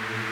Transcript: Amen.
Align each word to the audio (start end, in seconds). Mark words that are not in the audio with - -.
Amen. 0.00 0.31